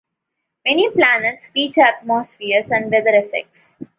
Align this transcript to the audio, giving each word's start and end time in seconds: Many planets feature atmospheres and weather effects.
Many 0.65 0.89
planets 0.89 1.49
feature 1.49 1.83
atmospheres 1.83 2.71
and 2.71 2.89
weather 2.89 3.11
effects. 3.13 3.77